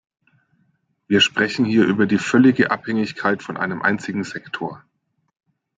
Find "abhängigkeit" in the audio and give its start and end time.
2.71-3.43